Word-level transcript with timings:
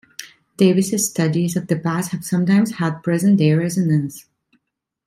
Davis's 0.57 1.07
studies 1.07 1.55
of 1.55 1.67
the 1.67 1.77
past 1.77 2.09
have 2.11 2.25
sometimes 2.25 2.71
had 2.77 3.03
present-day 3.03 3.53
resonance. 3.53 4.25